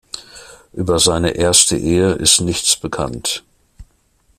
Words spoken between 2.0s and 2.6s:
ist